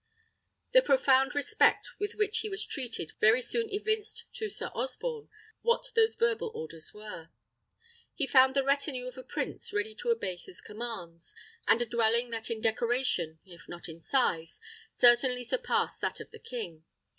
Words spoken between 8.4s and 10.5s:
the retinue of a prince ready to obey